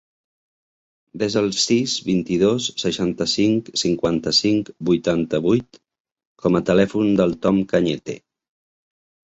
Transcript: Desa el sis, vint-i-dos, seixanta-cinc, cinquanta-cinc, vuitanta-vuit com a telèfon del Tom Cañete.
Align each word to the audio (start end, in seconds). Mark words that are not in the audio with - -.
Desa 1.23 1.41
el 1.47 1.51
sis, 1.63 1.93
vint-i-dos, 2.07 2.69
seixanta-cinc, 2.85 3.69
cinquanta-cinc, 3.83 4.73
vuitanta-vuit 4.91 5.81
com 6.47 6.61
a 6.61 6.65
telèfon 6.73 7.15
del 7.23 7.39
Tom 7.47 7.65
Cañete. 7.77 8.21